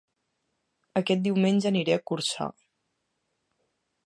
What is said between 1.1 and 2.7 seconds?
diumenge aniré a Corçà